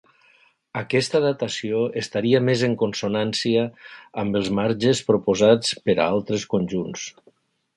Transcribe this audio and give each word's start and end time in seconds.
Aquesta 0.79 1.19
datació 1.25 1.81
estaria 2.01 2.39
més 2.47 2.63
en 2.69 2.73
consonància 2.83 3.67
amb 4.23 4.41
els 4.41 4.49
marges 4.61 5.03
proposats 5.11 5.77
per 5.89 5.97
a 5.99 6.09
altres 6.15 6.47
conjunts. 6.57 7.07